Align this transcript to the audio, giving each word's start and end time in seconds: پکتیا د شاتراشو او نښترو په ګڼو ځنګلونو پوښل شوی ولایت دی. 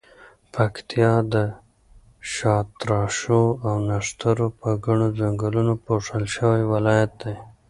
پکتیا 0.53 1.13
د 1.33 1.35
شاتراشو 2.33 3.43
او 3.67 3.75
نښترو 3.87 4.47
په 4.59 4.69
ګڼو 4.85 5.07
ځنګلونو 5.19 5.73
پوښل 5.85 6.23
شوی 6.35 6.61
ولایت 6.73 7.11
دی. 7.21 7.35